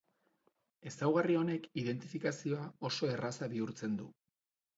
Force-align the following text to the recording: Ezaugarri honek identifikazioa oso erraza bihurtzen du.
Ezaugarri 0.91 1.37
honek 1.41 1.67
identifikazioa 1.81 2.63
oso 2.91 3.11
erraza 3.17 3.51
bihurtzen 3.53 3.97
du. 4.03 4.11